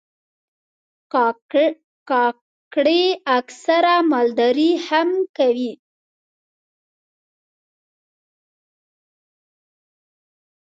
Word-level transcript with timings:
کاکړي 2.15 3.03
اکثره 3.37 3.95
مالداري 4.11 4.71
هم 4.87 5.09
کوي. 5.37 5.71